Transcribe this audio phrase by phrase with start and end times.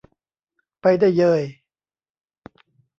[0.81, 1.43] ไปได้เยย